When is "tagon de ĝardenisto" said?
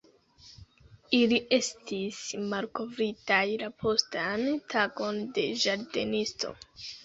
4.75-6.61